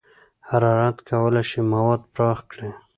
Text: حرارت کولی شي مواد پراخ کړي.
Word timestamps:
حرارت 0.49 0.97
کولی 1.09 1.43
شي 1.49 1.59
مواد 1.73 2.01
پراخ 2.13 2.39
کړي. 2.51 2.71